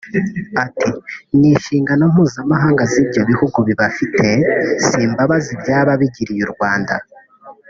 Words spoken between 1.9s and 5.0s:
mpuzamahanga z’ibyo bihugu bibafite si